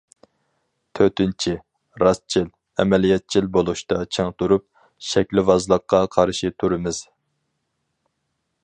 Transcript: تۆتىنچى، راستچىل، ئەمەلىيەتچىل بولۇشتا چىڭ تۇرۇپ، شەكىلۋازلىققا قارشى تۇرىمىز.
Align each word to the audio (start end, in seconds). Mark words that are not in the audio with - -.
تۆتىنچى، 0.99 1.51
راستچىل، 2.03 2.47
ئەمەلىيەتچىل 2.83 3.51
بولۇشتا 3.59 4.01
چىڭ 4.17 4.33
تۇرۇپ، 4.41 4.67
شەكىلۋازلىققا 5.11 6.03
قارشى 6.19 6.55
تۇرىمىز. 6.65 7.05